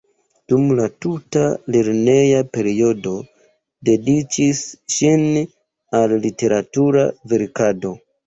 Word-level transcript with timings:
Dum 0.51 0.69
la 0.77 0.85
tuta 1.05 1.41
lerneja 1.75 2.39
periodo 2.57 3.11
dediĉis 3.89 4.63
sin 4.95 5.27
al 6.01 6.17
literatura 6.27 7.07
verkado. 7.35 7.93